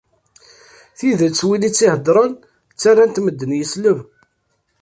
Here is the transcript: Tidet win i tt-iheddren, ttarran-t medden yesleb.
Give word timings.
Tidet 0.97 1.39
win 1.47 1.67
i 1.67 1.69
tt-iheddren, 1.71 2.31
ttarran-t 2.79 3.21
medden 3.21 3.51
yesleb. 3.59 3.99